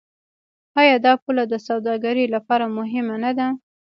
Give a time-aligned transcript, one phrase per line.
[0.81, 3.47] آیا دا پوله د سوداګرۍ لپاره مهمه نه ده؟